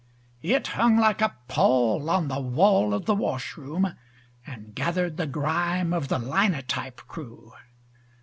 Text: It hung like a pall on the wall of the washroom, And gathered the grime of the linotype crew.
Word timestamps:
It 0.41 0.65
hung 0.65 0.97
like 0.97 1.21
a 1.21 1.35
pall 1.47 2.09
on 2.09 2.27
the 2.27 2.39
wall 2.39 2.91
of 2.95 3.05
the 3.05 3.13
washroom, 3.13 3.95
And 4.47 4.73
gathered 4.73 5.17
the 5.17 5.27
grime 5.27 5.93
of 5.93 6.07
the 6.07 6.17
linotype 6.17 6.97
crew. 7.07 7.53